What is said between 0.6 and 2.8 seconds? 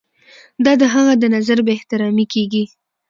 دا د هغه د نظر بې احترامي کیږي.